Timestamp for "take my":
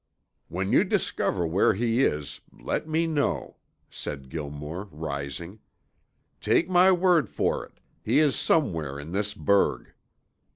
6.39-6.91